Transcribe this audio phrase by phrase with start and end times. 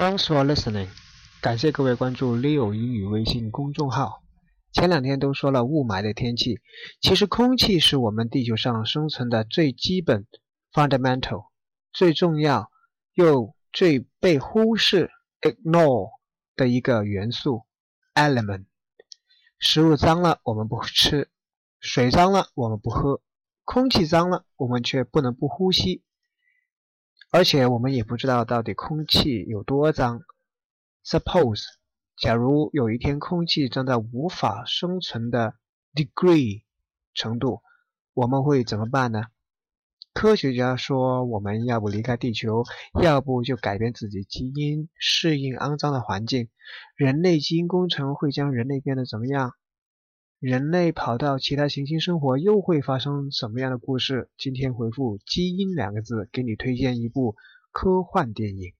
[0.00, 0.88] Thanks for listening，
[1.42, 4.22] 感谢各位关注 Leo 英语微信公众号。
[4.72, 6.58] 前两天都说了雾霾的天气，
[7.02, 10.26] 其实空气是我们地球上生存的最基本
[10.72, 11.48] （fundamental）、
[11.92, 12.70] 最重要
[13.12, 15.10] 又最被忽视
[15.42, 16.12] （ignore）
[16.56, 17.66] 的一个元素
[18.14, 18.64] （element）。
[19.58, 21.28] 食物脏了我们不吃，
[21.78, 23.20] 水脏了我们不喝，
[23.66, 26.02] 空气脏了我们却不能不呼吸。
[27.32, 30.22] 而且我们也不知道到底空气有多脏。
[31.04, 31.62] Suppose，
[32.16, 35.54] 假如有一天空气脏到无法生存的
[35.94, 36.64] degree
[37.14, 37.62] 程度，
[38.14, 39.26] 我们会怎么办呢？
[40.12, 42.64] 科学家说，我们要不离开地球，
[43.00, 46.48] 要不就改变自己基因，适应肮脏的环境。
[46.96, 49.54] 人类基因工程会将人类变得怎么样？
[50.40, 54.30] 人类跑到其他行星生活又会发生什么样的故事？
[54.38, 57.36] 今天回复“基因”两个字，给你推荐一部
[57.72, 58.72] 科幻电影。